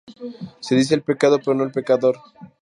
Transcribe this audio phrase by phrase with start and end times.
[0.61, 2.17] Se dice el pecado pero no el pecador